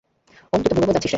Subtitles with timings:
[0.53, 1.09] ওম, তুই তো বুড়ো হয়ে গেছিস রে।